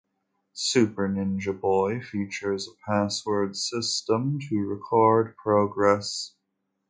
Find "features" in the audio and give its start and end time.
2.01-2.67